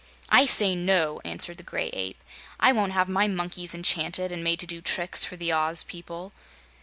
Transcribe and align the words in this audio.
"I 0.31 0.47
say 0.47 0.73
no!" 0.73 1.21
answered 1.23 1.57
the 1.57 1.63
Gray 1.63 1.89
Ape. 1.93 2.23
"I 2.59 2.71
won't 2.71 2.91
have 2.93 3.07
my 3.07 3.27
monkeys 3.27 3.75
enchanted 3.75 4.31
and 4.31 4.43
made 4.43 4.59
to 4.61 4.65
do 4.65 4.81
tricks 4.81 5.23
for 5.23 5.35
the 5.37 5.53
Oz 5.53 5.83
people." 5.83 6.33